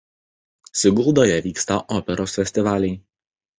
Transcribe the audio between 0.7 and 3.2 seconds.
Siguldoje vyksta operos festivaliai.